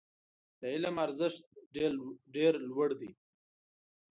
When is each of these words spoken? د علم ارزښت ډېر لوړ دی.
د 0.59 0.61
علم 0.73 0.95
ارزښت 1.05 1.41
ډېر 2.35 2.53
لوړ 2.69 2.89
دی. 2.99 3.11